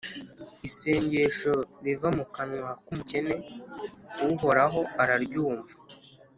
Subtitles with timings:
[0.67, 1.53] Isengesho
[1.83, 3.33] riva mu kanwa k’umukene,
[4.33, 5.73] Uhoraho araryumva,